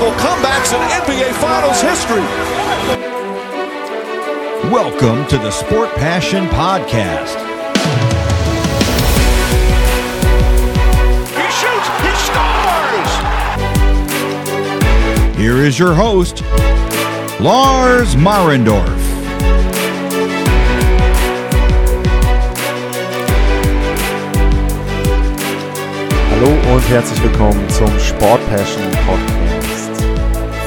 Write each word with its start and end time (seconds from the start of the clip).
historical 0.00 0.12
comebacks 0.18 0.72
in 0.72 0.80
NBA 1.02 1.32
Finals 1.34 1.80
history. 1.82 2.24
Welcome 4.70 5.26
to 5.28 5.36
the 5.36 5.50
Sport 5.50 5.90
Passion 5.90 6.46
Podcast. 6.46 7.36
He 11.36 11.50
shoots, 11.52 11.88
he 12.00 12.12
scores! 12.24 13.12
Here 15.36 15.58
is 15.58 15.78
your 15.78 15.94
host, 15.94 16.42
Lars 17.40 18.16
Marendorf. 18.16 18.88
Hallo 26.30 26.74
und 26.74 26.88
herzlich 26.88 27.22
willkommen 27.22 27.68
zum 27.68 27.98
Sport 28.00 28.40
Passion 28.48 28.90
Podcast. 29.06 29.39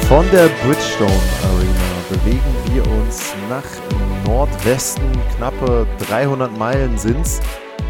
Von 0.08 0.30
der 0.32 0.50
Bridgestone 0.64 1.12
Arena 1.44 1.74
bewegen 2.10 2.42
wir 2.72 2.86
uns 3.00 3.34
nach 3.50 3.64
Nordwesten, 4.26 5.10
knappe 5.36 5.88
300 6.08 6.56
Meilen 6.58 6.98
sind's. 6.98 7.40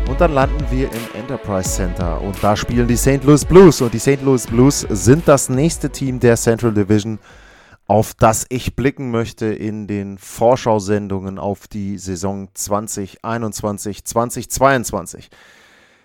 Und 0.07 0.21
dann 0.21 0.33
landen 0.33 0.63
wir 0.69 0.91
im 0.91 1.19
Enterprise 1.19 1.69
Center 1.69 2.21
und 2.21 2.41
da 2.43 2.55
spielen 2.55 2.87
die 2.87 2.97
St. 2.97 3.23
Louis 3.23 3.43
Blues. 3.43 3.81
Und 3.81 3.93
die 3.93 3.99
St. 3.99 4.21
Louis 4.21 4.45
Blues 4.45 4.85
sind 4.89 5.27
das 5.27 5.49
nächste 5.49 5.89
Team 5.89 6.19
der 6.19 6.35
Central 6.35 6.73
Division, 6.73 7.19
auf 7.87 8.13
das 8.13 8.45
ich 8.49 8.75
blicken 8.75 9.11
möchte 9.11 9.47
in 9.47 9.87
den 9.87 10.17
Vorschau-Sendungen 10.17 11.39
auf 11.39 11.67
die 11.67 11.97
Saison 11.97 12.49
2021, 12.53 14.05
2022. 14.05 15.29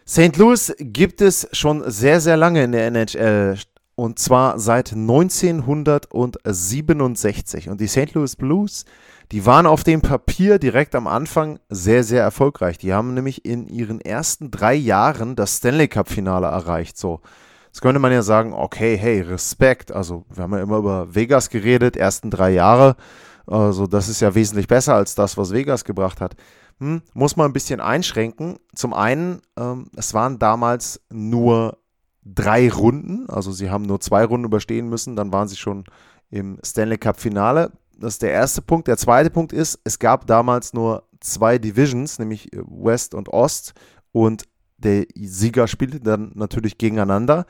St. 0.09 0.37
Louis 0.37 0.75
gibt 0.79 1.21
es 1.21 1.49
schon 1.53 1.89
sehr, 1.91 2.21
sehr 2.21 2.37
lange 2.37 2.65
in 2.65 2.73
der 2.73 2.87
NHL 2.87 3.59
und 3.99 4.19
zwar 4.21 4.61
seit 4.61 4.93
1967. 4.93 7.69
Und 7.69 7.81
die 7.81 7.89
St. 7.89 8.15
Louis 8.15 8.37
Blues, 8.37 8.85
die 9.33 9.45
waren 9.45 9.67
auf 9.67 9.83
dem 9.83 10.03
Papier 10.03 10.61
direkt 10.61 10.95
am 10.95 11.09
Anfang 11.09 11.59
sehr, 11.69 12.05
sehr 12.05 12.23
erfolgreich. 12.23 12.79
Die 12.79 12.93
haben 12.93 13.15
nämlich 13.15 13.45
in 13.45 13.67
ihren 13.67 14.01
ersten 14.01 14.53
drei 14.53 14.75
Jahren 14.75 15.35
das 15.35 15.57
Stanley 15.57 15.89
Cup-Finale 15.89 16.47
erreicht. 16.47 16.97
So, 16.97 17.23
jetzt 17.67 17.83
könnte 17.83 17.99
man 17.99 18.13
ja 18.13 18.23
sagen, 18.23 18.53
okay, 18.53 18.97
hey, 18.97 19.23
Respekt. 19.23 19.91
Also, 19.91 20.25
wir 20.33 20.45
haben 20.45 20.53
ja 20.53 20.63
immer 20.63 20.79
über 20.79 21.13
Vegas 21.17 21.51
geredet, 21.51 21.97
ersten 21.97 22.31
drei 22.31 22.51
Jahre. 22.51 22.95
Also, 23.49 23.89
das 23.89 24.09
ist 24.09 24.21
ja 24.21 24.33
wesentlich 24.33 24.69
besser 24.69 24.95
als 24.95 25.17
das, 25.17 25.37
was 25.37 25.53
Vegas 25.53 25.85
gebracht 25.85 26.21
hat 26.21 26.37
hm, 26.79 27.03
muss 27.13 27.37
man 27.37 27.51
ein 27.51 27.53
bisschen 27.53 27.81
einschränken. 27.81 28.61
Zum 28.77 28.95
einen, 28.95 29.43
ähm, 29.59 29.91
es 29.97 30.15
waren 30.15 30.39
damals 30.39 31.01
nur 31.11 31.79
drei 32.35 32.71
Runden, 32.71 33.29
also 33.29 33.53
sie 33.53 33.71
haben 33.71 33.85
nur 33.85 34.01
zwei 34.01 34.25
Runden 34.25 34.47
überstehen 34.47 34.89
müssen, 34.89 35.17
dann 35.17 35.33
waren 35.33 35.49
sie 35.49 35.57
schon 35.57 35.85
im 36.31 36.59
Stanley 36.65 36.99
Cup 36.99 37.21
Finale. 37.21 37.73
Das 37.99 38.15
ist 38.15 38.23
der 38.23 38.33
erste 38.33 38.63
Punkt. 38.63 38.87
Der 38.87 38.97
zweite 38.97 39.31
Punkt 39.31 39.53
ist, 39.53 39.81
es 39.85 39.99
gab 39.99 40.27
damals 40.27 40.73
nur 40.73 41.05
zwei 41.21 41.59
Divisions, 41.59 42.19
nämlich 42.19 42.49
West 42.53 43.15
und 43.15 43.29
Ost 43.29 43.75
und 44.13 44.45
der 44.77 45.07
Sieger 45.17 45.67
spielte 45.67 46.01
dann 46.01 46.31
natürlich 46.35 46.79
gegeneinander. 46.79 47.47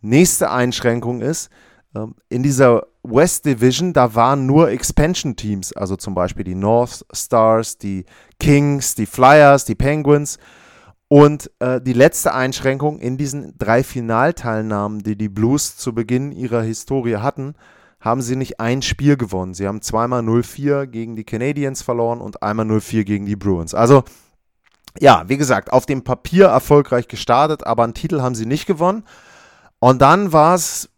Nächste 0.00 0.50
Einschränkung 0.50 1.20
ist, 1.20 1.50
ähm, 1.94 2.14
in 2.28 2.42
dieser 2.42 2.86
West 3.02 3.46
Division, 3.46 3.92
da 3.92 4.14
waren 4.14 4.46
nur 4.46 4.70
Expansion-Teams, 4.70 5.72
also 5.72 5.96
zum 5.96 6.14
Beispiel 6.14 6.44
die 6.44 6.54
North 6.54 7.04
Stars, 7.12 7.78
die 7.78 8.04
Kings, 8.38 8.94
die 8.94 9.06
Flyers, 9.06 9.64
die 9.64 9.74
Penguins. 9.74 10.38
Und 11.08 11.50
äh, 11.58 11.80
die 11.80 11.94
letzte 11.94 12.34
Einschränkung 12.34 12.98
in 12.98 13.16
diesen 13.16 13.56
drei 13.56 13.82
Finalteilnahmen, 13.82 15.02
die 15.02 15.16
die 15.16 15.30
Blues 15.30 15.76
zu 15.76 15.94
Beginn 15.94 16.32
ihrer 16.32 16.62
Historie 16.62 17.16
hatten, 17.16 17.54
haben 18.00 18.20
sie 18.22 18.36
nicht 18.36 18.60
ein 18.60 18.82
Spiel 18.82 19.16
gewonnen. 19.16 19.54
Sie 19.54 19.66
haben 19.66 19.82
zweimal 19.82 20.22
0-4 20.22 20.86
gegen 20.86 21.16
die 21.16 21.24
Canadiens 21.24 21.82
verloren 21.82 22.20
und 22.20 22.42
einmal 22.42 22.66
0-4 22.66 23.04
gegen 23.04 23.26
die 23.26 23.36
Bruins. 23.36 23.74
Also, 23.74 24.04
ja, 25.00 25.24
wie 25.28 25.36
gesagt, 25.36 25.72
auf 25.72 25.86
dem 25.86 26.04
Papier 26.04 26.46
erfolgreich 26.46 27.08
gestartet, 27.08 27.66
aber 27.66 27.84
einen 27.84 27.94
Titel 27.94 28.20
haben 28.20 28.34
sie 28.34 28.46
nicht 28.46 28.66
gewonnen. 28.66 29.04
Und 29.80 30.02
dann 30.02 30.32
war 30.32 30.54
es 30.54 30.90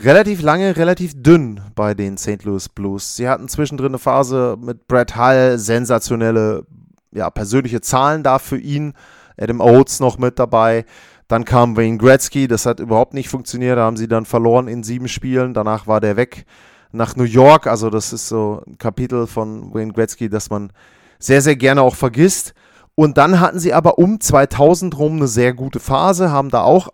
relativ 0.00 0.42
lange, 0.42 0.76
relativ 0.76 1.12
dünn 1.20 1.60
bei 1.74 1.94
den 1.94 2.16
St. 2.16 2.44
Louis 2.44 2.68
Blues. 2.68 3.16
Sie 3.16 3.28
hatten 3.28 3.48
zwischendrin 3.48 3.88
eine 3.88 3.98
Phase 3.98 4.56
mit 4.60 4.86
Brett 4.86 5.16
Hull, 5.16 5.58
sensationelle, 5.58 6.64
ja, 7.12 7.30
persönliche 7.30 7.80
Zahlen 7.80 8.22
da 8.22 8.38
für 8.38 8.58
ihn. 8.58 8.94
Adam 9.38 9.60
Oates 9.60 10.00
noch 10.00 10.18
mit 10.18 10.38
dabei. 10.38 10.84
Dann 11.28 11.44
kam 11.44 11.76
Wayne 11.76 11.98
Gretzky, 11.98 12.48
das 12.48 12.66
hat 12.66 12.80
überhaupt 12.80 13.14
nicht 13.14 13.28
funktioniert. 13.28 13.78
Da 13.78 13.82
haben 13.82 13.96
sie 13.96 14.08
dann 14.08 14.24
verloren 14.24 14.68
in 14.68 14.82
sieben 14.82 15.08
Spielen. 15.08 15.54
Danach 15.54 15.86
war 15.86 16.00
der 16.00 16.16
weg 16.16 16.46
nach 16.92 17.16
New 17.16 17.24
York. 17.24 17.66
Also, 17.66 17.90
das 17.90 18.12
ist 18.12 18.28
so 18.28 18.62
ein 18.66 18.78
Kapitel 18.78 19.26
von 19.26 19.74
Wayne 19.74 19.92
Gretzky, 19.92 20.28
das 20.28 20.50
man 20.50 20.72
sehr, 21.18 21.42
sehr 21.42 21.56
gerne 21.56 21.82
auch 21.82 21.94
vergisst. 21.94 22.54
Und 22.94 23.18
dann 23.18 23.40
hatten 23.40 23.60
sie 23.60 23.74
aber 23.74 23.98
um 23.98 24.20
2000 24.20 24.98
rum 24.98 25.16
eine 25.16 25.28
sehr 25.28 25.54
gute 25.54 25.80
Phase, 25.80 26.30
haben 26.30 26.50
da 26.50 26.62
auch 26.62 26.88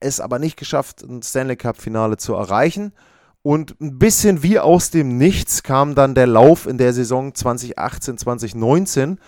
es 0.00 0.20
aber 0.20 0.38
nicht 0.38 0.56
geschafft, 0.56 1.02
ein 1.02 1.22
Stanley 1.22 1.56
Cup-Finale 1.56 2.16
zu 2.16 2.34
erreichen. 2.34 2.92
Und 3.42 3.80
ein 3.80 3.98
bisschen 3.98 4.42
wie 4.42 4.58
aus 4.58 4.90
dem 4.90 5.16
Nichts 5.16 5.62
kam 5.62 5.94
dann 5.94 6.14
der 6.14 6.26
Lauf 6.26 6.66
in 6.66 6.78
der 6.78 6.92
Saison 6.92 7.34
2018, 7.34 8.18
2019, 8.18 9.18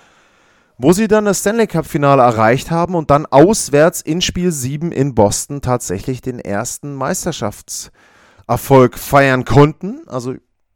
wo 0.82 0.92
sie 0.92 1.08
dann 1.08 1.24
das 1.24 1.40
Stanley 1.40 1.66
Cup-Finale 1.66 2.22
erreicht 2.22 2.70
haben 2.70 2.94
und 2.94 3.10
dann 3.10 3.26
auswärts 3.26 4.00
in 4.00 4.20
Spiel 4.20 4.52
7 4.52 4.92
in 4.92 5.14
Boston 5.14 5.60
tatsächlich 5.60 6.22
den 6.22 6.38
ersten 6.38 6.94
Meisterschaftserfolg 6.94 8.98
feiern 8.98 9.44
konnten. 9.44 10.02
Also 10.06 10.34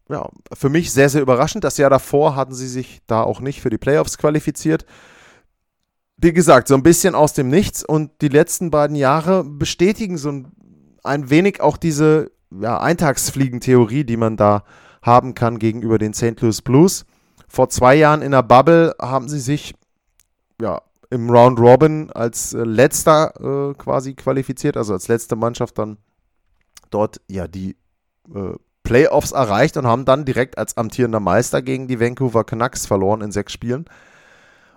ja, 0.09 0.29
für 0.53 0.69
mich 0.69 0.93
sehr, 0.93 1.09
sehr 1.09 1.23
überraschend. 1.23 1.65
Das 1.65 1.79
Jahr 1.79 1.91
davor 1.91 2.37
hatten 2.37 2.55
sie 2.55 2.69
sich 2.69 3.01
da 3.07 3.23
auch 3.23 3.41
nicht 3.41 3.63
für 3.63 3.71
die 3.71 3.79
Playoffs 3.79 4.19
qualifiziert 4.19 4.85
wie 6.17 6.33
gesagt, 6.33 6.69
so 6.69 6.75
ein 6.75 6.83
bisschen 6.83 7.15
aus 7.15 7.33
dem 7.33 7.49
Nichts 7.49 7.85
und 7.85 8.11
die 8.21 8.29
letzten 8.29 8.71
beiden 8.71 8.97
Jahre 8.97 9.45
bestätigen 9.45 10.17
so 10.17 10.31
ein, 10.31 10.53
ein 11.03 11.31
wenig 11.31 11.61
auch 11.61 11.77
diese 11.77 12.31
ja, 12.51 12.81
Eintagsfliegentheorie, 12.81 14.05
die 14.05 14.17
man 14.17 14.37
da 14.37 14.65
haben 15.03 15.35
kann 15.35 15.59
gegenüber 15.59 15.99
den 15.99 16.15
St. 16.15 16.41
Louis 16.41 16.63
Blues. 16.63 17.05
Vor 17.49 17.69
zwei 17.69 17.95
Jahren 17.95 18.23
in 18.23 18.31
der 18.31 18.43
Bubble 18.43 18.95
haben 19.01 19.29
sie 19.29 19.41
sich 19.41 19.75
ja, 20.61 20.83
im 21.11 21.31
Round 21.31 21.59
Robin 21.59 22.11
als 22.11 22.55
äh, 22.55 22.65
letzter 22.65 23.35
äh, 23.41 23.75
quasi 23.75 24.15
qualifiziert, 24.15 24.77
also 24.77 24.93
als 24.93 25.09
letzte 25.09 25.37
Mannschaft 25.37 25.79
dann 25.79 25.99
dort 26.91 27.21
ja 27.29 27.47
die 27.47 27.77
äh, 28.35 28.55
Playoffs 28.83 29.33
erreicht 29.33 29.77
und 29.77 29.87
haben 29.87 30.05
dann 30.05 30.25
direkt 30.25 30.59
als 30.59 30.77
amtierender 30.77 31.21
Meister 31.21 31.63
gegen 31.63 31.89
die 31.89 32.01
Vancouver 32.01 32.45
Canucks 32.45 32.87
verloren 32.87 33.23
in 33.23 33.33
sechs 33.33 33.53
Spielen. 33.53 33.87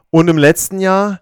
Und 0.10 0.30
im 0.30 0.38
letzten 0.38 0.80
Jahr, 0.80 1.20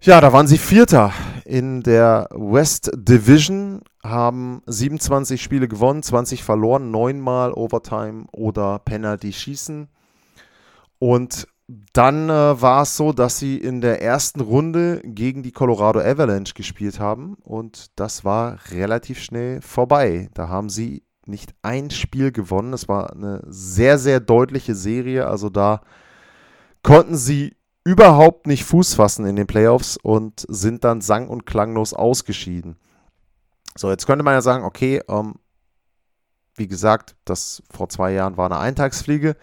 ja, 0.00 0.20
da 0.20 0.32
waren 0.32 0.46
sie 0.46 0.58
Vierter 0.58 1.12
in 1.44 1.82
der 1.82 2.28
West 2.30 2.90
Division, 2.94 3.80
haben 4.04 4.62
27 4.66 5.42
Spiele 5.42 5.68
gewonnen, 5.68 6.02
20 6.02 6.44
verloren, 6.44 6.90
neunmal 6.90 7.52
Overtime 7.52 8.26
oder 8.32 8.78
Penalty 8.80 9.32
schießen. 9.32 9.88
Und 10.98 11.48
dann 11.68 12.30
äh, 12.30 12.60
war 12.60 12.82
es 12.82 12.96
so, 12.96 13.12
dass 13.12 13.38
sie 13.38 13.58
in 13.58 13.80
der 13.80 14.00
ersten 14.00 14.40
Runde 14.40 15.00
gegen 15.04 15.42
die 15.42 15.50
Colorado 15.50 16.00
Avalanche 16.00 16.54
gespielt 16.54 17.00
haben 17.00 17.34
und 17.42 17.98
das 17.98 18.24
war 18.24 18.58
relativ 18.70 19.20
schnell 19.20 19.60
vorbei. 19.60 20.28
Da 20.34 20.48
haben 20.48 20.68
sie 20.68 21.02
nicht 21.26 21.54
ein 21.62 21.90
Spiel 21.90 22.30
gewonnen. 22.30 22.72
Es 22.72 22.88
war 22.88 23.12
eine 23.12 23.42
sehr, 23.48 23.98
sehr 23.98 24.20
deutliche 24.20 24.76
Serie. 24.76 25.26
Also 25.26 25.50
da 25.50 25.80
konnten 26.84 27.16
sie 27.16 27.56
überhaupt 27.82 28.46
nicht 28.46 28.64
Fuß 28.64 28.94
fassen 28.94 29.26
in 29.26 29.34
den 29.34 29.48
Playoffs 29.48 29.96
und 29.96 30.46
sind 30.48 30.84
dann 30.84 31.00
sang- 31.00 31.28
und 31.28 31.46
klanglos 31.46 31.94
ausgeschieden. 31.94 32.76
So, 33.76 33.90
jetzt 33.90 34.06
könnte 34.06 34.24
man 34.24 34.34
ja 34.34 34.40
sagen, 34.40 34.64
okay, 34.64 35.02
ähm, 35.08 35.34
wie 36.54 36.68
gesagt, 36.68 37.16
das 37.24 37.62
vor 37.70 37.88
zwei 37.88 38.12
Jahren 38.12 38.36
war 38.36 38.46
eine 38.46 38.58
Eintagsfliege. 38.58 39.36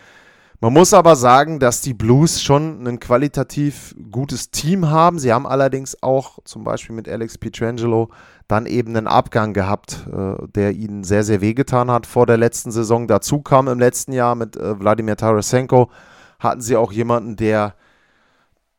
Man 0.64 0.72
muss 0.72 0.94
aber 0.94 1.18
sagen, 1.18 1.60
dass 1.60 1.82
die 1.82 1.94
Blues 1.94 2.42
schon 2.42 2.88
ein 2.88 3.02
qualitativ 3.02 3.94
gutes 4.10 4.50
Team 4.50 4.90
haben. 4.90 5.20
Sie 5.20 5.34
haben 5.34 5.46
allerdings 5.46 6.02
auch 6.02 6.40
zum 6.46 6.64
Beispiel 6.64 6.96
mit 6.96 7.10
Alex 7.10 7.38
Pietrangelo 7.38 8.12
dann 8.48 8.66
eben 8.66 8.96
einen 8.96 9.08
Abgang 9.08 9.52
gehabt, 9.52 10.08
äh, 10.10 10.36
der 10.56 10.72
ihnen 10.72 11.04
sehr, 11.04 11.26
sehr 11.26 11.42
wehgetan 11.42 11.92
hat 11.92 12.08
vor 12.08 12.28
der 12.28 12.38
letzten 12.38 12.72
Saison. 12.72 13.10
Dazu 13.10 13.42
kam 13.42 13.68
im 13.68 13.78
letzten 13.78 14.14
Jahr 14.14 14.36
mit 14.36 14.56
äh, 14.56 14.80
Wladimir 14.80 15.18
Tarasenko, 15.18 15.92
hatten 16.40 16.62
sie 16.62 16.78
auch 16.78 16.94
jemanden, 16.94 17.36
der 17.36 17.76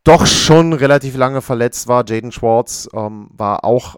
doch 0.05 0.25
schon 0.25 0.73
relativ 0.73 1.19
lange 1.19 1.43
verletzt 1.43 1.87
war. 1.87 2.03
Jaden 2.09 2.33
Schwartz 2.33 2.89
ähm, 2.95 3.29
war 3.31 3.63
auch, 3.63 3.97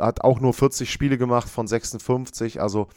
hat 0.00 0.22
auch 0.22 0.40
nur 0.40 0.52
40 0.52 0.90
Spiele 0.90 1.16
gemacht 1.16 1.48
von 1.48 1.68
56. 1.68 2.60
Also 2.60 2.88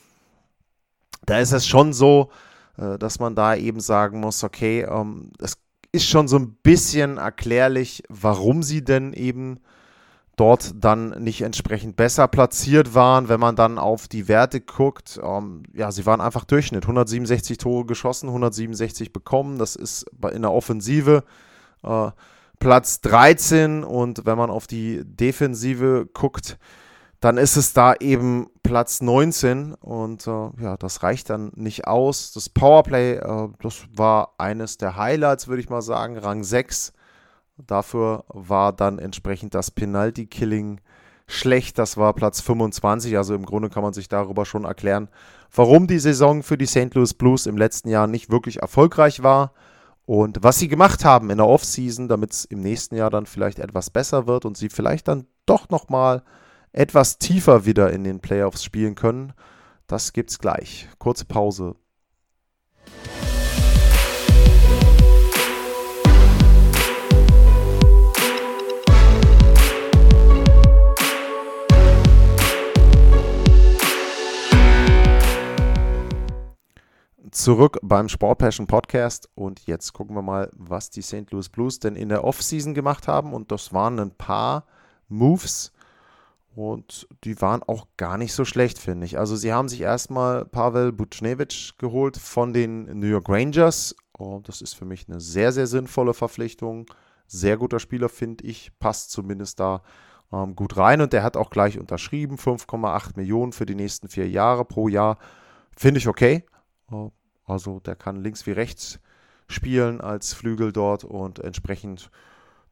da 1.27 1.37
ist 1.37 1.51
es 1.51 1.67
schon 1.67 1.93
so, 1.93 2.29
äh, 2.31 2.49
dass 2.97 3.19
man 3.19 3.35
da 3.35 3.55
eben 3.55 3.79
sagen 3.79 4.19
muss, 4.19 4.43
okay, 4.43 4.81
ähm, 4.81 5.31
es 5.39 5.57
ist 5.91 6.05
schon 6.05 6.27
so 6.27 6.37
ein 6.37 6.55
bisschen 6.63 7.17
erklärlich, 7.17 8.03
warum 8.09 8.63
sie 8.63 8.83
denn 8.83 9.13
eben 9.13 9.59
dort 10.39 10.71
dann 10.75 11.09
nicht 11.21 11.41
entsprechend 11.41 11.97
besser 11.97 12.27
platziert 12.29 12.95
waren. 12.95 13.27
Wenn 13.27 13.39
man 13.39 13.57
dann 13.57 13.77
auf 13.77 14.07
die 14.07 14.29
Werte 14.29 14.61
guckt, 14.61 15.19
ähm, 15.21 15.63
ja, 15.73 15.91
sie 15.91 16.05
waren 16.05 16.21
einfach 16.21 16.45
Durchschnitt. 16.45 16.83
167 16.83 17.57
Tore 17.57 17.85
geschossen, 17.85 18.27
167 18.29 19.11
bekommen. 19.11 19.57
Das 19.57 19.75
ist 19.75 20.05
in 20.31 20.43
der 20.43 20.53
Offensive 20.53 21.23
äh, 21.83 22.11
Platz 22.59 23.01
13. 23.01 23.83
Und 23.83 24.25
wenn 24.25 24.37
man 24.37 24.49
auf 24.49 24.67
die 24.67 25.01
Defensive 25.03 26.07
guckt, 26.13 26.57
dann 27.19 27.37
ist 27.37 27.57
es 27.57 27.73
da 27.73 27.93
eben 27.95 28.47
Platz 28.63 29.01
19 29.01 29.73
und 29.73 30.25
äh, 30.27 30.49
ja, 30.61 30.77
das 30.77 31.03
reicht 31.03 31.29
dann 31.29 31.51
nicht 31.55 31.87
aus. 31.87 32.31
Das 32.31 32.49
Powerplay, 32.49 33.15
äh, 33.15 33.49
das 33.61 33.87
war 33.95 34.35
eines 34.37 34.77
der 34.77 34.95
Highlights, 34.95 35.47
würde 35.47 35.61
ich 35.61 35.69
mal 35.69 35.81
sagen, 35.81 36.17
Rang 36.17 36.43
6 36.43 36.93
Dafür 37.67 38.23
war 38.29 38.73
dann 38.73 38.99
entsprechend 38.99 39.53
das 39.53 39.71
Penalty-Killing 39.71 40.79
schlecht. 41.27 41.77
Das 41.77 41.97
war 41.97 42.13
Platz 42.13 42.41
25. 42.41 43.17
Also 43.17 43.35
im 43.35 43.45
Grunde 43.45 43.69
kann 43.69 43.83
man 43.83 43.93
sich 43.93 44.07
darüber 44.07 44.45
schon 44.45 44.63
erklären, 44.63 45.09
warum 45.53 45.87
die 45.87 45.99
Saison 45.99 46.41
für 46.43 46.57
die 46.57 46.65
St. 46.65 46.93
Louis 46.93 47.13
Blues 47.13 47.45
im 47.45 47.57
letzten 47.57 47.89
Jahr 47.89 48.07
nicht 48.07 48.31
wirklich 48.31 48.61
erfolgreich 48.61 49.23
war. 49.23 49.53
Und 50.05 50.41
was 50.41 50.57
sie 50.57 50.67
gemacht 50.67 51.05
haben 51.05 51.29
in 51.29 51.37
der 51.37 51.47
Offseason, 51.47 52.07
damit 52.07 52.31
es 52.31 52.45
im 52.45 52.61
nächsten 52.61 52.95
Jahr 52.95 53.11
dann 53.11 53.27
vielleicht 53.27 53.59
etwas 53.59 53.89
besser 53.89 54.25
wird 54.25 54.45
und 54.45 54.57
sie 54.57 54.69
vielleicht 54.69 55.07
dann 55.07 55.27
doch 55.45 55.69
nochmal 55.69 56.23
etwas 56.71 57.17
tiefer 57.17 57.65
wieder 57.65 57.91
in 57.91 58.03
den 58.03 58.19
Playoffs 58.19 58.63
spielen 58.63 58.95
können, 58.95 59.33
das 59.87 60.13
gibt's 60.13 60.39
gleich. 60.39 60.87
Kurze 60.99 61.25
Pause. 61.25 61.75
zurück 77.31 77.79
beim 77.81 78.09
Sport 78.09 78.39
Passion 78.39 78.67
Podcast 78.67 79.29
und 79.33 79.65
jetzt 79.65 79.93
gucken 79.93 80.13
wir 80.15 80.21
mal, 80.21 80.49
was 80.53 80.89
die 80.89 81.01
St. 81.01 81.31
Louis 81.31 81.47
Blues 81.47 81.79
denn 81.79 81.95
in 81.95 82.09
der 82.09 82.25
Offseason 82.25 82.73
gemacht 82.73 83.07
haben 83.07 83.33
und 83.33 83.51
das 83.51 83.71
waren 83.71 83.97
ein 83.99 84.11
paar 84.11 84.65
Moves 85.07 85.71
und 86.59 87.07
die 87.23 87.39
waren 87.41 87.63
auch 87.63 87.87
gar 87.95 88.17
nicht 88.17 88.33
so 88.33 88.43
schlecht, 88.43 88.79
finde 88.79 89.05
ich. 89.05 89.17
Also 89.17 89.37
sie 89.37 89.53
haben 89.53 89.69
sich 89.69 89.79
erstmal 89.79 90.43
Pavel 90.43 90.91
Buchnevich 90.91 91.75
geholt 91.77 92.17
von 92.17 92.51
den 92.51 92.99
New 92.99 93.07
York 93.07 93.29
Rangers. 93.29 93.95
Oh, 94.17 94.41
das 94.43 94.61
ist 94.61 94.73
für 94.73 94.83
mich 94.83 95.07
eine 95.07 95.21
sehr, 95.21 95.53
sehr 95.53 95.67
sinnvolle 95.67 96.13
Verpflichtung. 96.13 96.85
Sehr 97.27 97.55
guter 97.55 97.79
Spieler, 97.79 98.09
finde 98.09 98.43
ich, 98.43 98.77
passt 98.77 99.11
zumindest 99.11 99.61
da 99.61 99.83
ähm, 100.33 100.53
gut 100.53 100.75
rein 100.75 100.99
und 100.99 101.13
der 101.13 101.23
hat 101.23 101.37
auch 101.37 101.49
gleich 101.49 101.79
unterschrieben, 101.79 102.35
5,8 102.35 103.11
Millionen 103.15 103.53
für 103.53 103.65
die 103.65 103.75
nächsten 103.75 104.09
vier 104.09 104.27
Jahre 104.27 104.65
pro 104.65 104.89
Jahr. 104.89 105.17
Finde 105.77 105.99
ich 105.99 106.09
okay. 106.09 106.43
Oh, 106.91 107.11
also 107.45 107.79
der 107.79 107.95
kann 107.95 108.17
links 108.17 108.45
wie 108.45 108.51
rechts 108.51 108.99
spielen 109.47 110.01
als 110.01 110.33
Flügel 110.33 110.73
dort 110.73 111.05
und 111.05 111.39
entsprechend 111.39 112.11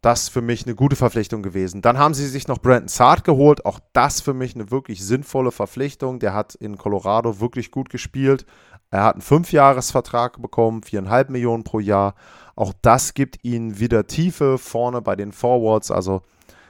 das 0.01 0.29
für 0.29 0.41
mich 0.41 0.65
eine 0.65 0.75
gute 0.75 0.95
Verpflichtung 0.95 1.41
gewesen. 1.41 1.81
Dann 1.81 1.97
haben 1.97 2.13
sie 2.13 2.27
sich 2.27 2.47
noch 2.47 2.59
Brandon 2.59 2.88
Saad 2.88 3.23
geholt. 3.23 3.65
Auch 3.65 3.79
das 3.94 4.21
für 4.21 4.33
mich 4.33 4.55
eine 4.55 4.69
wirklich 4.71 5.03
sinnvolle 5.03 5.51
Verpflichtung. 5.51 6.19
Der 6.19 6.33
hat 6.33 6.55
in 6.55 6.77
Colorado 6.77 7.39
wirklich 7.39 7.71
gut 7.71 7.89
gespielt. 7.89 8.45
Er 8.89 9.03
hat 9.03 9.15
einen 9.15 9.21
Fünfjahresvertrag 9.21 10.41
bekommen, 10.41 10.83
viereinhalb 10.83 11.29
Millionen 11.29 11.63
pro 11.63 11.79
Jahr. 11.79 12.15
Auch 12.55 12.73
das 12.81 13.13
gibt 13.13 13.44
ihnen 13.44 13.79
wieder 13.79 14.07
Tiefe 14.07 14.57
vorne 14.57 15.01
bei 15.01 15.15
den 15.15 15.31
Forwards. 15.31 15.91
Also 15.91 16.21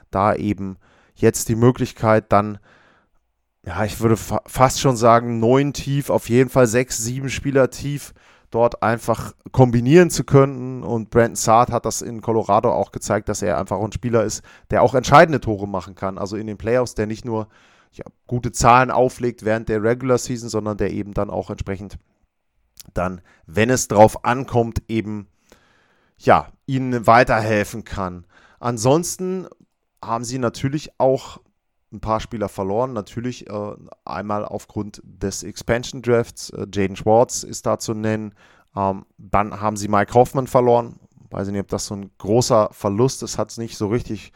da 0.10 0.34
eben 0.34 0.78
jetzt 1.16 1.50
die 1.50 1.56
Möglichkeit, 1.56 2.32
dann 2.32 2.60
ja, 3.66 3.84
ich 3.84 4.00
würde 4.00 4.16
fa 4.16 4.42
fast 4.46 4.80
schon 4.80 4.96
sagen, 4.96 5.40
neun 5.40 5.74
tief, 5.74 6.10
auf 6.10 6.30
jeden 6.30 6.50
Fall 6.50 6.68
sechs, 6.68 6.98
sieben 7.00 7.30
Spieler 7.30 7.70
tief 7.70 8.14
dort 8.52 8.82
einfach 8.82 9.34
kombinieren 9.52 10.10
zu 10.10 10.24
können. 10.24 10.84
Und 10.84 11.10
Brandon 11.10 11.36
Saad 11.36 11.72
hat 11.72 11.86
das 11.86 12.02
in 12.02 12.22
Colorado 12.22 12.72
auch 12.72 12.92
gezeigt, 12.92 13.30
dass 13.30 13.42
er 13.42 13.58
einfach 13.58 13.80
ein 13.80 13.92
Spieler 13.92 14.24
ist, 14.24 14.44
der 14.72 14.84
auch 14.84 14.96
entscheidende 14.96 15.42
Tore 15.42 15.68
machen 15.68 15.96
kann. 15.96 16.18
Also 16.18 16.38
in 16.38 16.48
den 16.48 16.58
Playoffs, 16.58 16.96
der 16.96 17.08
nicht 17.08 17.26
nur 17.26 17.48
ja, 17.92 18.06
gute 18.28 18.52
Zahlen 18.52 18.92
auflegt 18.92 19.44
während 19.44 19.70
der 19.70 19.84
Regular 19.84 20.18
Season, 20.18 20.50
sondern 20.50 20.78
der 20.78 20.92
eben 20.92 21.14
dann 21.14 21.30
auch 21.30 21.50
entsprechend 21.50 21.98
dann, 22.94 23.22
wenn 23.46 23.70
es 23.70 23.88
drauf 23.88 24.24
ankommt, 24.24 24.82
eben 24.88 25.28
ja, 26.18 26.48
ihnen 26.66 27.06
weiterhelfen 27.06 27.84
kann. 27.84 28.26
Ansonsten 28.60 29.48
haben 30.04 30.24
sie 30.24 30.40
natürlich 30.40 31.00
auch 31.00 31.40
ein 31.92 32.00
paar 32.00 32.20
Spieler 32.20 32.50
verloren. 32.50 32.94
Natürlich 32.94 33.50
äh, 33.50 33.76
einmal 34.06 34.46
aufgrund 34.46 35.02
des 35.04 35.44
Expansion 35.44 36.02
Drafts. 36.02 36.50
Äh, 36.50 36.68
Jaden 36.74 36.96
Schwartz 36.96 37.44
ist 37.44 37.66
da 37.66 37.80
zu 37.80 37.94
nennen. 37.94 38.34
Ähm, 38.76 39.06
dann 39.18 39.62
haben 39.62 39.78
sie 39.78 39.88
Mike 39.88 40.14
Hoffman 40.14 40.48
verloren. 40.48 41.00
Weiß 41.30 41.48
nicht, 41.50 41.60
ob 41.60 41.68
das 41.68 41.88
so 41.88 41.96
ein 41.96 42.12
großer 42.18 42.70
Verlust 42.72 43.24
ist. 43.24 43.38
Hat 43.38 43.52
es 43.52 43.58
nicht 43.58 43.78
so 43.78 43.88
richtig 43.88 44.32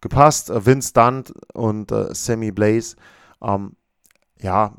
gepasst. 0.00 0.50
Äh, 0.50 0.64
Vince 0.66 0.92
Dunn 0.92 1.24
und 1.52 1.92
äh, 1.92 2.14
Sammy 2.14 2.52
Blaze. 2.52 2.96
Ähm, 3.42 3.76
ja, 4.40 4.74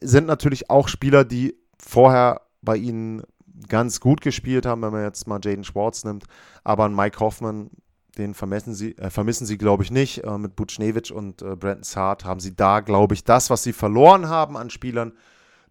sind 0.00 0.26
natürlich 0.26 0.70
auch 0.70 0.88
Spieler, 0.88 1.24
die 1.24 1.56
vorher 1.78 2.42
bei 2.60 2.76
ihnen 2.76 3.22
ganz 3.68 4.00
gut 4.00 4.20
gespielt 4.20 4.66
haben, 4.66 4.82
wenn 4.82 4.92
man 4.92 5.04
jetzt 5.04 5.26
mal 5.26 5.40
Jaden 5.42 5.64
Schwartz 5.64 6.04
nimmt. 6.04 6.24
Aber 6.64 6.88
Mike 6.88 7.18
Hoffman 7.20 7.70
den 8.18 8.34
vermissen 8.34 8.74
sie, 8.74 8.96
äh, 8.98 9.10
vermissen 9.10 9.46
sie 9.46 9.58
glaube 9.58 9.82
ich, 9.82 9.90
nicht. 9.90 10.24
Äh, 10.24 10.38
mit 10.38 10.56
Butchnevich 10.56 11.12
und 11.12 11.42
äh, 11.42 11.56
Brandon 11.56 11.82
Saad 11.82 12.24
haben 12.24 12.40
sie 12.40 12.54
da, 12.54 12.80
glaube 12.80 13.14
ich, 13.14 13.24
das, 13.24 13.50
was 13.50 13.62
sie 13.62 13.72
verloren 13.72 14.28
haben 14.28 14.56
an 14.56 14.70
Spielern, 14.70 15.12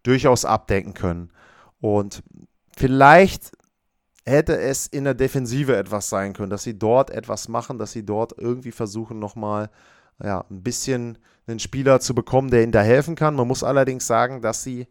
durchaus 0.02 0.44
abdecken 0.44 0.94
können. 0.94 1.30
Und 1.80 2.22
vielleicht 2.76 3.52
hätte 4.24 4.58
es 4.58 4.86
in 4.86 5.04
der 5.04 5.14
Defensive 5.14 5.76
etwas 5.76 6.08
sein 6.08 6.32
können, 6.32 6.50
dass 6.50 6.62
sie 6.62 6.78
dort 6.78 7.10
etwas 7.10 7.48
machen, 7.48 7.78
dass 7.78 7.92
sie 7.92 8.04
dort 8.04 8.34
irgendwie 8.38 8.72
versuchen, 8.72 9.18
nochmal 9.18 9.70
ja, 10.22 10.44
ein 10.50 10.62
bisschen 10.62 11.18
einen 11.46 11.58
Spieler 11.58 12.00
zu 12.00 12.14
bekommen, 12.14 12.50
der 12.50 12.62
ihnen 12.62 12.72
da 12.72 12.82
helfen 12.82 13.16
kann. 13.16 13.34
Man 13.34 13.48
muss 13.48 13.64
allerdings 13.64 14.06
sagen, 14.06 14.42
dass 14.42 14.62
sie 14.62 14.86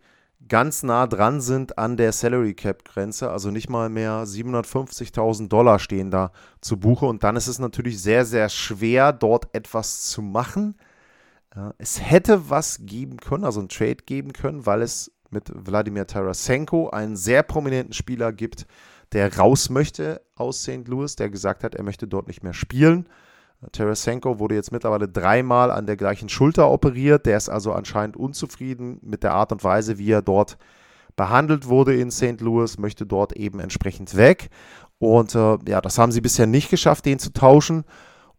ganz 0.48 0.84
nah 0.84 1.08
dran 1.08 1.42
sind 1.42 1.78
an 1.78 1.98
der 1.98 2.12
Salary 2.12 2.54
Cap 2.54 2.84
Grenze, 2.86 3.30
also 3.32 3.52
nicht 3.52 3.70
mal 3.70 3.90
mehr 3.90 4.26
750.000 4.26 5.48
Dollar 5.48 5.80
stehen 5.80 6.12
da 6.12 6.32
zu 6.60 6.78
Buche 6.78 7.06
und 7.06 7.24
dann 7.24 7.36
ist 7.36 7.48
es 7.48 7.60
natürlich 7.60 8.02
sehr, 8.02 8.26
sehr 8.26 8.50
schwer, 8.50 9.14
dort 9.14 9.54
etwas 9.54 10.10
zu 10.10 10.22
machen. 10.22 10.76
Es 11.78 12.02
hätte 12.02 12.50
was 12.50 12.80
geben 12.82 13.18
können, 13.18 13.44
also 13.44 13.62
ein 13.62 13.70
Trade 13.70 13.98
geben 14.06 14.34
können, 14.34 14.66
weil 14.66 14.82
es 14.82 15.12
mit 15.30 15.52
Wladimir 15.54 16.08
Tarasenko 16.08 16.90
einen 16.90 17.16
sehr 17.16 17.44
prominenten 17.44 17.94
Spieler 17.94 18.32
gibt, 18.32 18.68
der 19.14 19.38
raus 19.38 19.70
möchte 19.70 20.22
aus 20.36 20.62
St. 20.64 20.88
Louis, 20.88 21.16
der 21.16 21.30
gesagt 21.30 21.64
hat, 21.64 21.76
er 21.76 21.84
möchte 21.84 22.08
dort 22.08 22.28
nicht 22.28 22.44
mehr 22.44 22.54
spielen. 22.54 23.08
Tarasenko 23.72 24.40
wurde 24.40 24.56
jetzt 24.56 24.72
mittlerweile 24.72 25.08
dreimal 25.08 25.72
an 25.72 25.86
der 25.86 25.98
gleichen 25.98 26.30
Schulter 26.30 26.70
operiert. 26.70 27.26
Der 27.26 27.38
ist 27.38 27.50
also 27.50 27.74
anscheinend 27.74 28.18
unzufrieden 28.18 29.00
mit 29.02 29.24
der 29.24 29.34
Art 29.34 29.52
und 29.52 29.64
Weise, 29.64 29.98
wie 29.98 30.12
er 30.12 30.22
dort 30.22 30.58
behandelt 31.16 31.68
wurde 31.68 31.96
in 31.96 32.10
St. 32.10 32.42
Louis, 32.42 32.78
möchte 32.78 33.06
dort 33.06 33.34
eben 33.34 33.60
entsprechend 33.60 34.16
weg. 34.16 34.50
Und 34.98 35.36
äh, 35.36 35.58
ja, 35.68 35.82
das 35.82 35.98
haben 35.98 36.12
sie 36.12 36.22
bisher 36.22 36.48
nicht 36.48 36.70
geschafft, 36.70 37.06
den 37.06 37.20
zu 37.20 37.34
tauschen. 37.34 37.84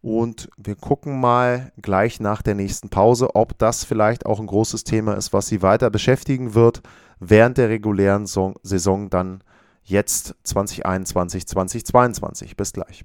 Und 0.01 0.49
wir 0.57 0.75
gucken 0.75 1.21
mal 1.21 1.71
gleich 1.81 2.19
nach 2.19 2.41
der 2.41 2.55
nächsten 2.55 2.89
Pause, 2.89 3.35
ob 3.35 3.57
das 3.57 3.85
vielleicht 3.85 4.25
auch 4.25 4.39
ein 4.41 4.47
großes 4.47 4.83
Thema 4.83 5.13
ist, 5.13 5.31
was 5.31 5.47
sie 5.47 5.61
weiter 5.61 5.89
beschäftigen 5.89 6.53
wird 6.55 6.81
während 7.19 7.57
der 7.57 7.69
regulären 7.69 8.25
Saison 8.25 9.09
dann 9.09 9.43
jetzt 9.83 10.35
2021, 10.43 11.47
2022. 11.47 12.57
Bis 12.57 12.73
gleich. 12.73 13.03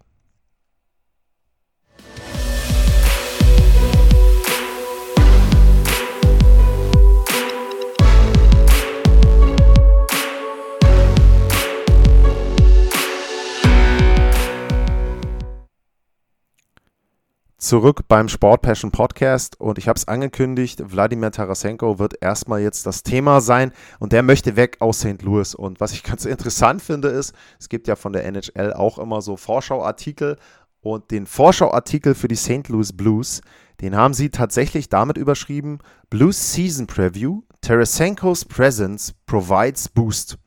Zurück 17.68 18.08
beim 18.08 18.30
Sport 18.30 18.62
Passion 18.62 18.90
Podcast 18.90 19.60
und 19.60 19.76
ich 19.76 19.88
habe 19.88 19.98
es 19.98 20.08
angekündigt, 20.08 20.90
Wladimir 20.90 21.30
Tarasenko 21.30 21.98
wird 21.98 22.14
erstmal 22.22 22.62
jetzt 22.62 22.86
das 22.86 23.02
Thema 23.02 23.42
sein 23.42 23.72
und 23.98 24.14
der 24.14 24.22
möchte 24.22 24.56
weg 24.56 24.78
aus 24.80 25.00
St. 25.00 25.20
Louis. 25.20 25.54
Und 25.54 25.78
was 25.78 25.92
ich 25.92 26.02
ganz 26.02 26.24
interessant 26.24 26.80
finde, 26.80 27.08
ist, 27.08 27.34
es 27.60 27.68
gibt 27.68 27.86
ja 27.86 27.94
von 27.94 28.14
der 28.14 28.24
NHL 28.24 28.72
auch 28.72 28.98
immer 28.98 29.20
so 29.20 29.36
Vorschauartikel 29.36 30.38
und 30.80 31.10
den 31.10 31.26
Vorschauartikel 31.26 32.14
für 32.14 32.26
die 32.26 32.36
St. 32.36 32.70
Louis 32.70 32.96
Blues, 32.96 33.42
den 33.82 33.94
haben 33.94 34.14
sie 34.14 34.30
tatsächlich 34.30 34.88
damit 34.88 35.18
überschrieben: 35.18 35.80
Blues 36.08 36.54
Season 36.54 36.86
Preview, 36.86 37.42
Tarasenko's 37.60 38.46
Presence 38.46 39.12
provides 39.26 39.90
Boost. 39.90 40.38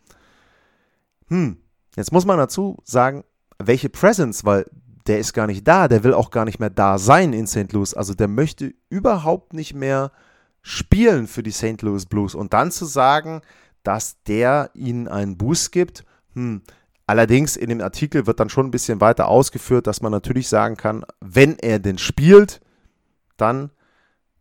Hm, 1.27 1.57
jetzt 1.95 2.11
muss 2.11 2.25
man 2.25 2.39
dazu 2.39 2.79
sagen, 2.83 3.23
welche 3.59 3.89
Presence, 3.89 4.43
weil 4.43 4.65
der 5.08 5.20
ist 5.20 5.34
gar 5.34 5.48
nicht 5.48 5.67
da, 5.67 5.88
der 5.88 6.03
will 6.03 6.13
auch 6.13 6.31
gar 6.31 6.46
nicht 6.46 6.60
mehr 6.60 6.70
da 6.70 6.98
sein 6.98 7.34
in 7.34 7.48
St. 7.48 7.72
Louis. 7.74 7.93
Also 7.93 8.13
der 8.13 8.27
möchte 8.27 8.74
überhaupt 8.89 9.53
nicht 9.53 9.74
mehr 9.74 10.12
spielen 10.62 11.27
für 11.27 11.43
die 11.43 11.51
St. 11.51 11.81
Louis 11.81 12.05
Blues. 12.05 12.36
Und 12.36 12.53
dann 12.53 12.72
zu 12.72 12.86
sagen, 12.86 13.41
dass 13.84 14.22
der 14.24 14.70
ihnen 14.74 15.08
einen 15.08 15.38
Boost 15.38 15.72
gibt, 15.72 16.05
hm, 16.34 16.62
Allerdings 17.12 17.58
in 17.58 17.67
dem 17.67 17.81
Artikel 17.81 18.25
wird 18.25 18.39
dann 18.39 18.48
schon 18.48 18.67
ein 18.67 18.72
bisschen 18.72 19.01
weiter 19.01 19.27
ausgeführt, 19.27 19.86
dass 19.86 20.01
man 20.01 20.13
natürlich 20.13 20.48
sagen 20.48 20.77
kann, 20.77 21.03
wenn 21.20 21.58
er 21.60 21.79
denn 21.79 21.98
spielt, 21.98 22.62
dann 23.36 23.72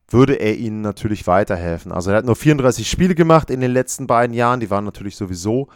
würde 0.06 0.34
er 0.34 0.56
ihnen 0.56 0.80
natürlich 0.80 1.26
weiterhelfen. 1.26 1.90
Also 1.90 2.12
er 2.12 2.18
hat 2.18 2.26
nur 2.26 2.36
34 2.36 2.88
Spiele 2.88 3.16
gemacht 3.16 3.50
in 3.50 3.60
den 3.60 3.72
letzten 3.72 4.06
beiden 4.06 4.34
Jahren. 4.34 4.60
Die 4.60 4.70
waren 4.70 4.84
natürlich 4.84 5.16
sowieso 5.16 5.66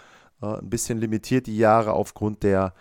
äh, 0.41 0.59
ein 0.59 0.71
bisschen 0.71 0.99
limitiert, 0.99 1.49
die 1.49 1.57
Jahre 1.57 1.95
aufgrund 1.95 2.45
der 2.45 2.75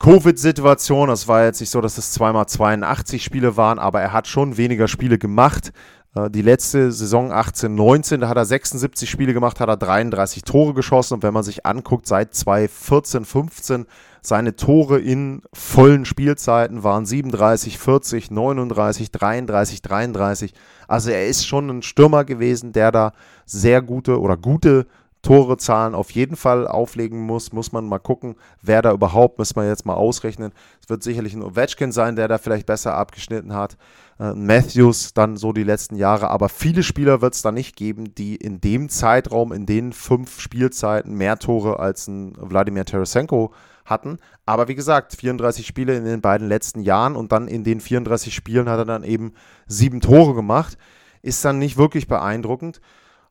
Covid-Situation. 0.00 1.08
Das 1.08 1.28
war 1.28 1.44
jetzt 1.44 1.60
nicht 1.60 1.70
so, 1.70 1.80
dass 1.80 1.98
es 1.98 2.10
zweimal 2.12 2.46
82 2.46 3.22
Spiele 3.22 3.56
waren, 3.56 3.78
aber 3.78 4.00
er 4.00 4.12
hat 4.12 4.26
schon 4.26 4.56
weniger 4.56 4.88
Spiele 4.88 5.18
gemacht. 5.18 5.72
Äh, 6.14 6.30
die 6.30 6.42
letzte 6.42 6.90
Saison 6.90 7.30
18, 7.32 7.74
19, 7.74 8.22
da 8.22 8.28
hat 8.28 8.38
er 8.38 8.46
76 8.46 9.08
Spiele 9.08 9.34
gemacht, 9.34 9.60
hat 9.60 9.68
er 9.68 9.76
33 9.76 10.42
Tore 10.42 10.72
geschossen. 10.72 11.14
Und 11.14 11.22
wenn 11.22 11.34
man 11.34 11.42
sich 11.42 11.66
anguckt, 11.66 12.06
seit 12.06 12.34
2014, 12.34 13.26
15, 13.26 13.86
seine 14.22 14.56
Tore 14.56 14.98
in 14.98 15.42
vollen 15.52 16.06
Spielzeiten 16.06 16.82
waren 16.82 17.04
37, 17.04 17.78
40, 17.78 18.30
39, 18.30 19.10
33, 19.10 19.82
33. 19.82 20.54
Also 20.88 21.10
er 21.10 21.26
ist 21.26 21.46
schon 21.46 21.68
ein 21.68 21.82
Stürmer 21.82 22.24
gewesen, 22.24 22.72
der 22.72 22.90
da 22.90 23.12
sehr 23.44 23.82
gute 23.82 24.18
oder 24.18 24.38
gute 24.38 24.86
Tore 25.22 25.58
zahlen 25.58 25.94
auf 25.94 26.10
jeden 26.12 26.36
Fall 26.36 26.66
auflegen 26.66 27.20
muss. 27.20 27.52
Muss 27.52 27.72
man 27.72 27.86
mal 27.86 27.98
gucken, 27.98 28.36
wer 28.62 28.80
da 28.80 28.92
überhaupt, 28.92 29.38
müssen 29.38 29.56
wir 29.56 29.66
jetzt 29.66 29.84
mal 29.84 29.94
ausrechnen. 29.94 30.52
Es 30.82 30.88
wird 30.88 31.02
sicherlich 31.02 31.34
ein 31.34 31.42
Ovechkin 31.42 31.92
sein, 31.92 32.16
der 32.16 32.26
da 32.26 32.38
vielleicht 32.38 32.66
besser 32.66 32.94
abgeschnitten 32.94 33.54
hat. 33.54 33.76
Äh, 34.18 34.32
Matthews 34.32 35.12
dann 35.12 35.36
so 35.36 35.52
die 35.52 35.62
letzten 35.62 35.96
Jahre. 35.96 36.30
Aber 36.30 36.48
viele 36.48 36.82
Spieler 36.82 37.20
wird 37.20 37.34
es 37.34 37.42
da 37.42 37.52
nicht 37.52 37.76
geben, 37.76 38.14
die 38.14 38.36
in 38.36 38.60
dem 38.60 38.88
Zeitraum, 38.88 39.52
in 39.52 39.66
den 39.66 39.92
fünf 39.92 40.40
Spielzeiten 40.40 41.14
mehr 41.14 41.38
Tore 41.38 41.78
als 41.78 42.08
ein 42.08 42.34
Wladimir 42.38 42.86
Tarasenko 42.86 43.52
hatten. 43.84 44.18
Aber 44.46 44.68
wie 44.68 44.74
gesagt, 44.74 45.16
34 45.16 45.66
Spiele 45.66 45.96
in 45.96 46.04
den 46.04 46.22
beiden 46.22 46.48
letzten 46.48 46.80
Jahren 46.80 47.16
und 47.16 47.32
dann 47.32 47.46
in 47.46 47.64
den 47.64 47.80
34 47.80 48.34
Spielen 48.34 48.70
hat 48.70 48.78
er 48.78 48.84
dann 48.86 49.04
eben 49.04 49.32
sieben 49.66 50.00
Tore 50.00 50.34
gemacht. 50.34 50.78
Ist 51.20 51.44
dann 51.44 51.58
nicht 51.58 51.76
wirklich 51.76 52.08
beeindruckend. 52.08 52.80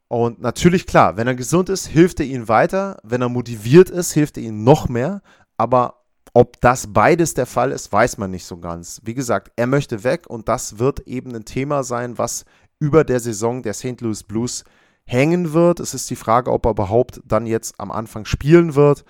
Und 0.10 0.42
natürlich, 0.42 0.88
klar, 0.88 1.18
wenn 1.18 1.28
er 1.28 1.36
gesund 1.36 1.70
ist, 1.70 1.86
hilft 1.86 2.20
er 2.20 2.26
ihnen 2.26 2.48
weiter. 2.48 2.98
Wenn 3.04 3.22
er 3.22 3.30
motiviert 3.30 3.92
ist, 3.92 4.12
hilft 4.12 4.38
er 4.38 4.44
ihnen 4.44 4.64
noch 4.64 4.90
mehr. 4.90 5.22
Aber 5.56 6.00
ob 6.34 6.60
das 6.62 6.92
beides 6.92 7.36
der 7.36 7.46
Fall 7.46 7.72
ist, 7.72 7.92
weiß 7.92 8.18
man 8.18 8.32
nicht 8.32 8.46
so 8.46 8.58
ganz. 8.58 9.02
Wie 9.04 9.14
gesagt, 9.14 9.52
er 9.56 9.68
möchte 9.68 10.04
weg 10.04 10.26
und 10.28 10.50
das 10.50 10.80
wird 10.80 11.02
eben 11.02 11.36
ein 11.36 11.46
Thema 11.46 11.84
sein, 11.84 12.18
was 12.18 12.46
über 12.80 13.04
der 13.04 13.20
Saison 13.20 13.62
der 13.62 13.74
St. 13.74 14.02
Louis 14.02 14.24
Blues 14.24 14.64
hängen 15.06 15.54
wird. 15.54 15.80
Es 15.80 15.94
ist 15.94 16.10
die 16.10 16.16
Frage, 16.16 16.52
ob 16.52 16.66
er 16.66 16.72
überhaupt 16.72 17.22
dann 17.24 17.46
jetzt 17.46 17.80
am 17.80 17.92
Anfang 17.92 18.26
spielen 18.26 18.74
wird. 18.74 19.06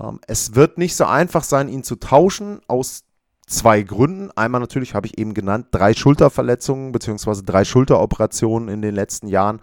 Ähm, 0.00 0.20
es 0.26 0.56
wird 0.56 0.78
nicht 0.78 0.96
so 0.96 1.04
einfach 1.04 1.44
sein, 1.44 1.68
ihn 1.68 1.84
zu 1.84 1.94
tauschen, 1.94 2.60
aus 2.66 3.04
zwei 3.46 3.82
Gründen. 3.82 4.32
Einmal 4.34 4.60
natürlich 4.60 4.94
habe 4.94 5.06
ich 5.06 5.16
eben 5.16 5.34
genannt, 5.34 5.68
drei 5.70 5.94
Schulterverletzungen 5.94 6.90
bzw. 6.90 7.42
drei 7.44 7.64
Schulteroperationen 7.64 8.68
in 8.68 8.82
den 8.82 8.96
letzten 8.96 9.28
Jahren 9.28 9.60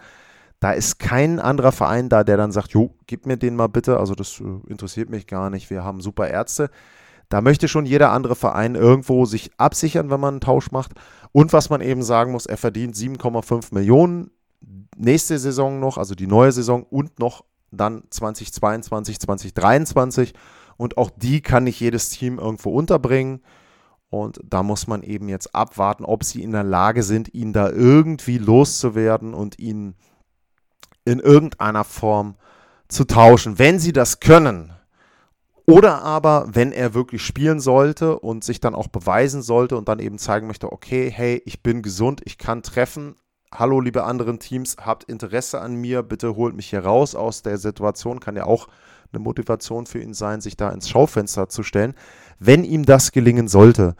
da 0.62 0.70
ist 0.70 1.00
kein 1.00 1.40
anderer 1.40 1.72
Verein 1.72 2.08
da, 2.08 2.22
der 2.22 2.36
dann 2.36 2.52
sagt, 2.52 2.70
jo, 2.70 2.94
gib 3.08 3.26
mir 3.26 3.36
den 3.36 3.56
mal 3.56 3.66
bitte, 3.66 3.98
also 3.98 4.14
das 4.14 4.40
äh, 4.40 4.70
interessiert 4.70 5.10
mich 5.10 5.26
gar 5.26 5.50
nicht, 5.50 5.70
wir 5.70 5.82
haben 5.82 6.00
super 6.00 6.28
Ärzte. 6.28 6.70
Da 7.28 7.40
möchte 7.40 7.66
schon 7.66 7.84
jeder 7.84 8.12
andere 8.12 8.36
Verein 8.36 8.76
irgendwo 8.76 9.24
sich 9.24 9.50
absichern, 9.56 10.08
wenn 10.08 10.20
man 10.20 10.34
einen 10.34 10.40
Tausch 10.40 10.70
macht. 10.70 10.92
Und 11.32 11.52
was 11.52 11.68
man 11.68 11.80
eben 11.80 12.04
sagen 12.04 12.30
muss, 12.30 12.46
er 12.46 12.58
verdient 12.58 12.94
7,5 12.94 13.74
Millionen 13.74 14.30
nächste 14.96 15.36
Saison 15.40 15.80
noch, 15.80 15.98
also 15.98 16.14
die 16.14 16.28
neue 16.28 16.52
Saison 16.52 16.84
und 16.84 17.18
noch 17.18 17.42
dann 17.72 18.04
2022, 18.10 19.18
2023. 19.18 20.32
Und 20.76 20.96
auch 20.96 21.10
die 21.10 21.40
kann 21.40 21.64
nicht 21.64 21.80
jedes 21.80 22.08
Team 22.10 22.38
irgendwo 22.38 22.70
unterbringen. 22.70 23.40
Und 24.10 24.38
da 24.44 24.62
muss 24.62 24.86
man 24.86 25.02
eben 25.02 25.28
jetzt 25.28 25.56
abwarten, 25.56 26.04
ob 26.04 26.22
sie 26.22 26.40
in 26.40 26.52
der 26.52 26.62
Lage 26.62 27.02
sind, 27.02 27.34
ihn 27.34 27.52
da 27.52 27.68
irgendwie 27.68 28.38
loszuwerden 28.38 29.34
und 29.34 29.58
ihn 29.58 29.96
in 31.04 31.18
irgendeiner 31.18 31.84
Form 31.84 32.36
zu 32.88 33.04
tauschen, 33.04 33.58
wenn 33.58 33.78
sie 33.78 33.92
das 33.92 34.20
können. 34.20 34.72
Oder 35.66 36.02
aber, 36.02 36.48
wenn 36.52 36.72
er 36.72 36.92
wirklich 36.92 37.22
spielen 37.22 37.60
sollte 37.60 38.18
und 38.18 38.42
sich 38.44 38.60
dann 38.60 38.74
auch 38.74 38.88
beweisen 38.88 39.42
sollte 39.42 39.76
und 39.76 39.88
dann 39.88 40.00
eben 40.00 40.18
zeigen 40.18 40.46
möchte, 40.46 40.72
okay, 40.72 41.10
hey, 41.10 41.40
ich 41.46 41.62
bin 41.62 41.82
gesund, 41.82 42.20
ich 42.24 42.36
kann 42.36 42.62
treffen. 42.62 43.14
Hallo, 43.54 43.80
liebe 43.80 44.04
anderen 44.04 44.38
Teams, 44.38 44.76
habt 44.80 45.04
Interesse 45.04 45.60
an 45.60 45.76
mir, 45.76 46.02
bitte 46.02 46.36
holt 46.36 46.56
mich 46.56 46.70
hier 46.70 46.84
raus 46.84 47.14
aus 47.14 47.42
der 47.42 47.58
Situation. 47.58 48.18
Kann 48.18 48.36
ja 48.36 48.44
auch 48.44 48.68
eine 49.12 49.22
Motivation 49.22 49.86
für 49.86 50.00
ihn 50.00 50.14
sein, 50.14 50.40
sich 50.40 50.56
da 50.56 50.70
ins 50.70 50.88
Schaufenster 50.88 51.48
zu 51.48 51.62
stellen. 51.62 51.94
Wenn 52.38 52.64
ihm 52.64 52.84
das 52.84 53.12
gelingen 53.12 53.46
sollte, 53.46 53.94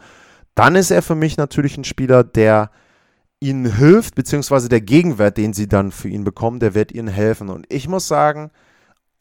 dann 0.55 0.75
ist 0.75 0.91
er 0.91 1.01
für 1.01 1.15
mich 1.15 1.37
natürlich 1.37 1.77
ein 1.77 1.83
Spieler, 1.83 2.23
der 2.23 2.71
ihnen 3.43 3.75
hilft, 3.75 4.15
beziehungsweise 4.15 4.69
der 4.69 4.81
Gegenwert, 4.81 5.37
den 5.37 5.53
sie 5.53 5.67
dann 5.67 5.91
für 5.91 6.07
ihn 6.07 6.23
bekommen, 6.23 6.59
der 6.59 6.73
wird 6.73 6.91
ihnen 6.93 7.09
helfen. 7.09 7.49
Und 7.49 7.65
ich 7.69 7.87
muss 7.87 8.07
sagen, 8.07 8.51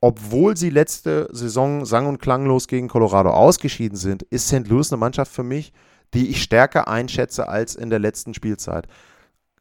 obwohl 0.00 0.56
sie 0.56 0.70
letzte 0.70 1.28
Saison 1.32 1.84
sang- 1.84 2.06
und 2.06 2.20
klanglos 2.20 2.68
gegen 2.68 2.88
Colorado 2.88 3.30
ausgeschieden 3.30 3.98
sind, 3.98 4.22
ist 4.22 4.48
St. 4.48 4.68
Louis 4.68 4.92
eine 4.92 4.98
Mannschaft 4.98 5.32
für 5.32 5.42
mich, 5.42 5.72
die 6.14 6.28
ich 6.28 6.42
stärker 6.42 6.88
einschätze 6.88 7.48
als 7.48 7.74
in 7.74 7.90
der 7.90 7.98
letzten 7.98 8.32
Spielzeit. 8.34 8.86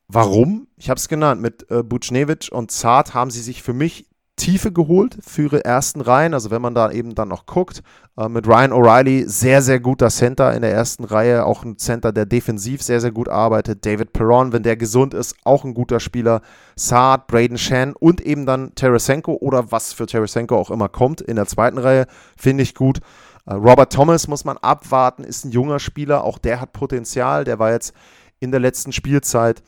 Warum? 0.07 0.67
Ich 0.77 0.89
habe 0.89 0.97
es 0.97 1.07
genannt, 1.07 1.41
mit 1.41 1.69
äh, 1.71 1.83
Buchnevich 1.83 2.51
und 2.51 2.69
Zart 2.71 3.13
haben 3.13 3.31
sie 3.31 3.41
sich 3.41 3.63
für 3.63 3.73
mich 3.73 4.07
Tiefe 4.35 4.71
geholt 4.71 5.17
für 5.21 5.43
ihre 5.43 5.65
ersten 5.65 6.01
Reihen. 6.01 6.33
Also 6.33 6.51
wenn 6.51 6.61
man 6.61 6.73
da 6.73 6.91
eben 6.91 7.15
dann 7.15 7.27
noch 7.27 7.45
guckt, 7.45 7.83
äh, 8.17 8.27
mit 8.27 8.47
Ryan 8.47 8.71
O'Reilly, 8.71 9.27
sehr, 9.27 9.61
sehr 9.61 9.79
guter 9.79 10.09
Center 10.09 10.53
in 10.53 10.61
der 10.61 10.73
ersten 10.73 11.03
Reihe, 11.03 11.45
auch 11.45 11.63
ein 11.63 11.77
Center, 11.77 12.11
der 12.11 12.25
defensiv 12.25 12.81
sehr, 12.81 12.99
sehr 13.01 13.11
gut 13.11 13.29
arbeitet. 13.29 13.85
David 13.85 14.13
Perron, 14.13 14.51
wenn 14.51 14.63
der 14.63 14.77
gesund 14.77 15.13
ist, 15.13 15.35
auch 15.43 15.63
ein 15.63 15.73
guter 15.73 15.99
Spieler. 15.99 16.41
Saad, 16.75 17.27
Braden 17.27 17.57
Shan 17.57 17.93
und 17.93 18.21
eben 18.21 18.45
dann 18.45 18.73
Tarasenko 18.75 19.33
oder 19.33 19.71
was 19.71 19.93
für 19.93 20.07
Tarasenko 20.07 20.55
auch 20.55 20.71
immer 20.71 20.89
kommt 20.89 21.21
in 21.21 21.35
der 21.35 21.45
zweiten 21.45 21.77
Reihe, 21.77 22.07
finde 22.35 22.63
ich 22.63 22.73
gut. 22.73 22.99
Äh, 23.45 23.53
Robert 23.53 23.93
Thomas 23.93 24.27
muss 24.27 24.45
man 24.45 24.57
abwarten, 24.57 25.23
ist 25.23 25.45
ein 25.45 25.51
junger 25.51 25.79
Spieler, 25.79 26.23
auch 26.23 26.37
der 26.37 26.61
hat 26.61 26.73
Potenzial, 26.73 27.43
der 27.43 27.59
war 27.59 27.71
jetzt 27.71 27.93
in 28.39 28.51
der 28.51 28.59
letzten 28.59 28.91
Spielzeit 28.91 29.61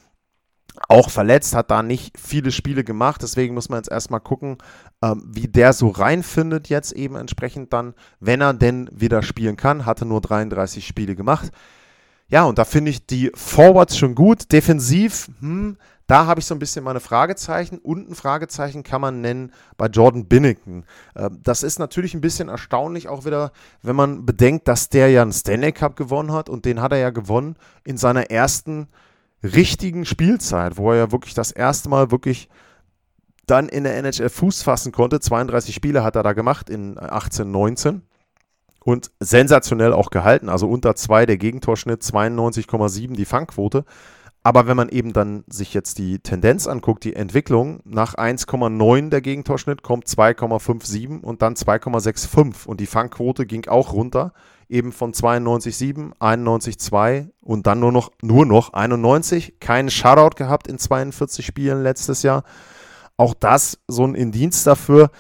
auch 0.89 1.09
verletzt, 1.09 1.55
hat 1.55 1.71
da 1.71 1.83
nicht 1.83 2.17
viele 2.17 2.51
Spiele 2.51 2.83
gemacht. 2.83 3.21
Deswegen 3.21 3.53
muss 3.53 3.69
man 3.69 3.79
jetzt 3.79 3.91
erstmal 3.91 4.19
gucken, 4.19 4.57
ähm, 5.01 5.23
wie 5.27 5.47
der 5.47 5.73
so 5.73 5.89
reinfindet 5.89 6.69
jetzt 6.69 6.91
eben 6.93 7.15
entsprechend 7.15 7.73
dann, 7.73 7.93
wenn 8.19 8.41
er 8.41 8.53
denn 8.53 8.89
wieder 8.91 9.21
spielen 9.23 9.57
kann. 9.57 9.85
Hatte 9.85 10.05
nur 10.05 10.21
33 10.21 10.85
Spiele 10.85 11.15
gemacht. 11.15 11.51
Ja, 12.27 12.45
und 12.45 12.57
da 12.57 12.65
finde 12.65 12.91
ich 12.91 13.05
die 13.05 13.31
Forwards 13.35 13.97
schon 13.97 14.15
gut. 14.15 14.51
Defensiv, 14.51 15.29
hm, 15.39 15.77
da 16.07 16.25
habe 16.25 16.39
ich 16.39 16.45
so 16.45 16.55
ein 16.55 16.59
bisschen 16.59 16.83
meine 16.83 16.99
Fragezeichen. 16.99 17.77
Und 17.77 18.09
ein 18.09 18.15
Fragezeichen 18.15 18.83
kann 18.83 19.01
man 19.01 19.21
nennen 19.21 19.51
bei 19.77 19.87
Jordan 19.87 20.25
Binnington. 20.25 20.85
Ähm, 21.15 21.39
das 21.43 21.63
ist 21.63 21.79
natürlich 21.79 22.13
ein 22.13 22.21
bisschen 22.21 22.49
erstaunlich 22.49 23.07
auch 23.07 23.25
wieder, 23.25 23.51
wenn 23.81 23.95
man 23.95 24.25
bedenkt, 24.25 24.67
dass 24.67 24.89
der 24.89 25.09
ja 25.09 25.21
einen 25.21 25.33
Stanley 25.33 25.71
Cup 25.71 25.95
gewonnen 25.95 26.31
hat. 26.31 26.49
Und 26.49 26.65
den 26.65 26.81
hat 26.81 26.91
er 26.91 26.97
ja 26.97 27.09
gewonnen 27.11 27.55
in 27.83 27.97
seiner 27.97 28.31
ersten 28.31 28.87
richtigen 29.43 30.05
Spielzeit, 30.05 30.77
wo 30.77 30.91
er 30.91 30.97
ja 30.97 31.11
wirklich 31.11 31.33
das 31.33 31.51
erste 31.51 31.89
Mal 31.89 32.11
wirklich 32.11 32.49
dann 33.45 33.67
in 33.67 33.83
der 33.83 33.97
NHL 33.97 34.29
Fuß 34.29 34.63
fassen 34.63 34.91
konnte. 34.91 35.19
32 35.19 35.75
Spiele 35.75 36.03
hat 36.03 36.15
er 36.15 36.23
da 36.23 36.33
gemacht 36.33 36.69
in 36.69 36.97
18, 36.97 37.51
19 37.51 38.01
und 38.83 39.11
sensationell 39.19 39.93
auch 39.93 40.09
gehalten. 40.09 40.49
Also 40.49 40.69
unter 40.69 40.95
2 40.95 41.25
der 41.25 41.37
Gegentorschnitt, 41.37 42.01
92,7 42.01 43.15
die 43.15 43.25
Fangquote. 43.25 43.85
Aber 44.45 44.67
wenn 44.67 44.75
man 44.75 44.89
eben 44.89 45.13
dann 45.13 45.45
sich 45.47 45.73
jetzt 45.73 45.97
die 45.97 46.19
Tendenz 46.19 46.67
anguckt, 46.67 47.05
die 47.05 47.15
Entwicklung, 47.15 47.79
nach 47.85 48.15
1,9 48.15 49.09
der 49.09 49.21
Gegentorschnitt 49.21 49.83
kommt 49.83 50.05
2,57 50.05 51.21
und 51.21 51.41
dann 51.41 51.55
2,65 51.55 52.65
und 52.67 52.81
die 52.81 52.85
Fangquote 52.85 53.45
ging 53.45 53.67
auch 53.67 53.93
runter 53.93 54.33
eben 54.69 54.91
von 54.91 55.13
92,7, 55.13 56.13
91,2 56.19 57.29
und 57.41 57.67
dann 57.67 57.79
nur 57.79 57.91
noch, 57.91 58.11
nur 58.21 58.45
noch 58.45 58.73
91. 58.73 59.59
Keinen 59.59 59.89
Shutout 59.89 60.35
gehabt 60.35 60.67
in 60.67 60.77
42 60.77 61.45
Spielen 61.45 61.83
letztes 61.83 62.23
Jahr. 62.23 62.43
Auch 63.17 63.33
das 63.33 63.79
so 63.87 64.05
ein 64.05 64.15
Indienst 64.15 64.65
dafür. 64.65 65.11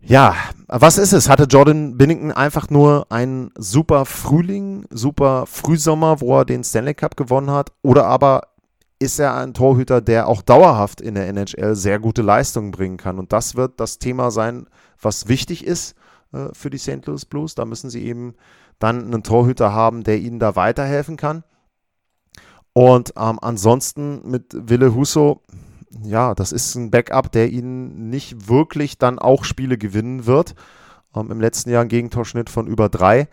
Ja, 0.00 0.34
was 0.68 0.98
ist 0.98 1.12
es? 1.12 1.28
Hatte 1.28 1.44
Jordan 1.44 1.96
Binnington 1.98 2.32
einfach 2.32 2.70
nur 2.70 3.06
einen 3.10 3.50
super 3.58 4.06
Frühling, 4.06 4.86
super 4.90 5.46
Frühsommer, 5.46 6.20
wo 6.20 6.38
er 6.38 6.44
den 6.44 6.62
Stanley 6.62 6.94
Cup 6.94 7.16
gewonnen 7.16 7.50
hat? 7.50 7.72
Oder 7.82 8.06
aber 8.06 8.42
ist 8.98 9.18
er 9.18 9.34
ein 9.34 9.52
Torhüter, 9.52 10.00
der 10.00 10.28
auch 10.28 10.42
dauerhaft 10.42 11.00
in 11.00 11.14
der 11.14 11.28
NHL 11.28 11.74
sehr 11.74 11.98
gute 11.98 12.22
Leistungen 12.22 12.70
bringen 12.70 12.96
kann? 12.96 13.18
Und 13.18 13.32
das 13.32 13.56
wird 13.56 13.80
das 13.80 13.98
Thema 13.98 14.30
sein, 14.30 14.66
was 15.00 15.28
wichtig 15.28 15.66
ist 15.66 15.96
äh, 16.32 16.48
für 16.52 16.70
die 16.70 16.78
St. 16.78 17.06
Louis 17.06 17.24
Blues. 17.24 17.54
Da 17.54 17.64
müssen 17.64 17.90
sie 17.90 18.04
eben 18.04 18.34
dann 18.78 19.04
einen 19.04 19.22
Torhüter 19.22 19.72
haben, 19.72 20.04
der 20.04 20.18
ihnen 20.18 20.38
da 20.38 20.56
weiterhelfen 20.56 21.16
kann. 21.16 21.44
Und 22.72 23.14
ähm, 23.16 23.38
ansonsten 23.40 24.20
mit 24.28 24.52
Wille 24.52 24.94
Husso, 24.94 25.42
ja, 26.02 26.34
das 26.34 26.52
ist 26.52 26.74
ein 26.74 26.90
Backup, 26.90 27.32
der 27.32 27.50
ihnen 27.50 28.10
nicht 28.10 28.48
wirklich 28.48 28.98
dann 28.98 29.18
auch 29.18 29.44
Spiele 29.44 29.78
gewinnen 29.78 30.26
wird. 30.26 30.54
Ähm, 31.14 31.30
Im 31.30 31.40
letzten 31.40 31.70
Jahr 31.70 31.82
ein 31.82 31.88
Gegentorschnitt 31.88 32.50
von 32.50 32.66
über 32.66 32.88
drei. 32.88 33.28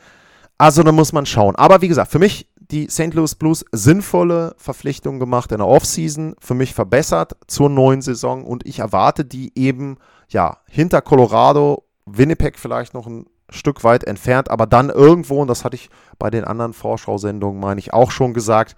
Also 0.57 0.83
da 0.83 0.91
muss 0.91 1.11
man 1.11 1.25
schauen. 1.25 1.57
Aber 1.57 1.81
wie 1.81 1.89
gesagt, 1.89 2.11
für 2.11 2.19
mich 2.19 2.49
die 2.71 2.87
St. 2.89 3.13
Louis 3.13 3.35
Blues 3.35 3.65
sinnvolle 3.71 4.55
Verpflichtungen 4.57 5.19
gemacht 5.19 5.51
in 5.51 5.57
der 5.57 5.67
Offseason, 5.67 6.35
für 6.39 6.53
mich 6.53 6.73
verbessert 6.73 7.35
zur 7.47 7.69
neuen 7.69 8.01
Saison 8.01 8.45
und 8.45 8.65
ich 8.65 8.79
erwarte 8.79 9.25
die 9.25 9.51
eben 9.55 9.97
ja 10.29 10.57
hinter 10.69 11.01
Colorado, 11.01 11.83
Winnipeg 12.05 12.59
vielleicht 12.59 12.93
noch 12.93 13.07
ein 13.07 13.25
Stück 13.49 13.83
weit 13.83 14.03
entfernt, 14.03 14.49
aber 14.49 14.65
dann 14.65 14.89
irgendwo, 14.89 15.41
und 15.41 15.47
das 15.47 15.63
hatte 15.63 15.75
ich 15.75 15.89
bei 16.19 16.29
den 16.29 16.43
anderen 16.43 16.73
Vorschau-Sendungen, 16.73 17.59
meine 17.59 17.79
ich, 17.79 17.93
auch 17.93 18.11
schon 18.11 18.33
gesagt, 18.33 18.75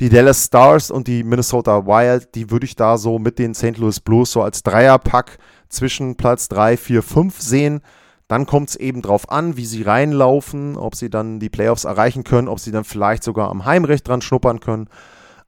die 0.00 0.08
Dallas 0.08 0.46
Stars 0.46 0.90
und 0.90 1.06
die 1.06 1.22
Minnesota 1.22 1.86
Wild, 1.86 2.34
die 2.34 2.50
würde 2.50 2.66
ich 2.66 2.74
da 2.74 2.98
so 2.98 3.18
mit 3.18 3.38
den 3.38 3.54
St. 3.54 3.76
Louis 3.76 4.00
Blues 4.00 4.32
so 4.32 4.42
als 4.42 4.62
Dreierpack 4.62 5.38
zwischen 5.68 6.16
Platz 6.16 6.48
3, 6.48 6.76
4, 6.76 7.02
5 7.02 7.40
sehen. 7.40 7.80
Dann 8.26 8.46
kommt 8.46 8.70
es 8.70 8.76
eben 8.76 9.02
drauf 9.02 9.30
an, 9.30 9.56
wie 9.56 9.66
sie 9.66 9.82
reinlaufen, 9.82 10.76
ob 10.76 10.96
sie 10.96 11.10
dann 11.10 11.38
die 11.38 11.50
Playoffs 11.50 11.84
erreichen 11.84 12.24
können, 12.24 12.48
ob 12.48 12.58
sie 12.58 12.72
dann 12.72 12.84
vielleicht 12.84 13.22
sogar 13.22 13.50
am 13.50 13.64
Heimrecht 13.66 14.08
dran 14.08 14.22
schnuppern 14.22 14.60
können. 14.60 14.88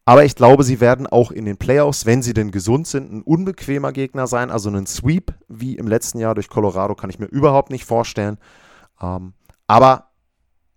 Aber 0.08 0.24
ich 0.24 0.36
glaube, 0.36 0.62
sie 0.62 0.80
werden 0.80 1.08
auch 1.08 1.32
in 1.32 1.44
den 1.44 1.56
Playoffs, 1.56 2.06
wenn 2.06 2.22
sie 2.22 2.32
denn 2.32 2.52
gesund 2.52 2.86
sind, 2.86 3.12
ein 3.12 3.22
unbequemer 3.22 3.92
Gegner 3.92 4.28
sein. 4.28 4.52
Also 4.52 4.68
einen 4.68 4.86
Sweep 4.86 5.34
wie 5.48 5.76
im 5.76 5.88
letzten 5.88 6.20
Jahr 6.20 6.36
durch 6.36 6.48
Colorado 6.48 6.94
kann 6.94 7.10
ich 7.10 7.18
mir 7.18 7.26
überhaupt 7.26 7.70
nicht 7.70 7.84
vorstellen. 7.84 8.38
Ähm, 9.02 9.34
aber 9.66 10.12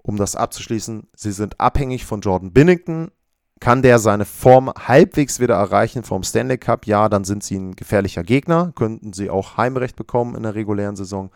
um 0.01 0.17
das 0.17 0.36
abzuschließen, 0.36 1.09
sie 1.15 1.31
sind 1.31 1.59
abhängig 1.59 2.05
von 2.05 2.21
Jordan 2.21 2.51
Binnington. 2.51 3.12
Kann 3.59 3.83
der 3.83 4.00
seine 4.00 4.25
Form 4.25 4.71
halbwegs 4.88 5.39
wieder 5.39 5.55
erreichen 5.55 6.03
vom 6.03 6.24
Stanley 6.24 6.57
Cup? 6.57 6.88
Ja, 6.88 7.07
dann 7.07 7.24
sind 7.24 7.43
sie 7.43 7.57
ein 7.57 7.75
gefährlicher 7.75 8.24
Gegner. 8.24 8.71
Könnten 8.74 9.13
sie 9.13 9.29
auch 9.29 9.57
Heimrecht 9.57 9.95
bekommen 9.95 10.33
in 10.33 10.41
der 10.41 10.55
regulären 10.55 10.95
Saison. 10.95 11.29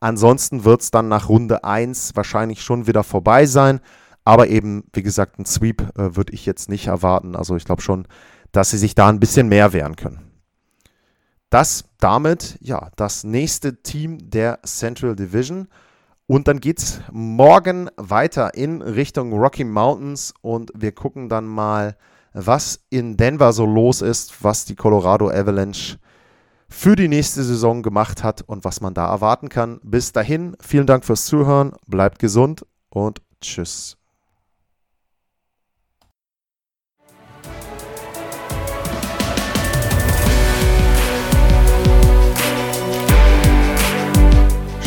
Ansonsten 0.00 0.64
wird 0.64 0.80
es 0.80 0.90
dann 0.90 1.08
nach 1.08 1.28
Runde 1.28 1.64
1 1.64 2.16
wahrscheinlich 2.16 2.62
schon 2.62 2.86
wieder 2.86 3.04
vorbei 3.04 3.44
sein. 3.44 3.80
Aber 4.26 4.48
eben, 4.48 4.82
wie 4.92 5.04
gesagt, 5.04 5.38
ein 5.38 5.46
Sweep 5.46 5.80
äh, 5.96 6.16
würde 6.16 6.32
ich 6.32 6.46
jetzt 6.46 6.68
nicht 6.68 6.88
erwarten. 6.88 7.36
Also 7.36 7.54
ich 7.54 7.64
glaube 7.64 7.80
schon, 7.80 8.08
dass 8.50 8.70
sie 8.70 8.78
sich 8.78 8.96
da 8.96 9.08
ein 9.08 9.20
bisschen 9.20 9.48
mehr 9.48 9.72
wehren 9.72 9.94
können. 9.94 10.32
Das 11.48 11.84
damit, 12.00 12.58
ja, 12.60 12.90
das 12.96 13.22
nächste 13.22 13.82
Team 13.82 14.18
der 14.30 14.58
Central 14.64 15.14
Division. 15.14 15.68
Und 16.26 16.48
dann 16.48 16.58
geht 16.58 16.78
es 16.80 17.00
morgen 17.12 17.88
weiter 17.96 18.54
in 18.54 18.82
Richtung 18.82 19.32
Rocky 19.32 19.62
Mountains 19.62 20.34
und 20.42 20.72
wir 20.74 20.90
gucken 20.90 21.28
dann 21.28 21.46
mal, 21.46 21.96
was 22.32 22.80
in 22.90 23.16
Denver 23.16 23.52
so 23.52 23.64
los 23.64 24.02
ist, 24.02 24.42
was 24.42 24.64
die 24.64 24.74
Colorado 24.74 25.30
Avalanche 25.30 25.98
für 26.68 26.96
die 26.96 27.06
nächste 27.06 27.44
Saison 27.44 27.84
gemacht 27.84 28.24
hat 28.24 28.42
und 28.42 28.64
was 28.64 28.80
man 28.80 28.92
da 28.92 29.08
erwarten 29.08 29.48
kann. 29.48 29.78
Bis 29.84 30.10
dahin, 30.10 30.56
vielen 30.60 30.88
Dank 30.88 31.04
fürs 31.04 31.26
Zuhören, 31.26 31.74
bleibt 31.86 32.18
gesund 32.18 32.66
und 32.90 33.22
tschüss. 33.40 33.96